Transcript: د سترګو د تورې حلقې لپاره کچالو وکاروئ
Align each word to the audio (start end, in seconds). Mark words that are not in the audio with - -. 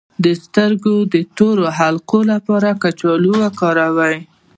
د 0.23 0.25
سترګو 0.43 0.95
د 1.13 1.15
تورې 1.37 1.67
حلقې 1.79 2.21
لپاره 2.31 2.69
کچالو 2.81 3.31
وکاروئ 3.41 4.17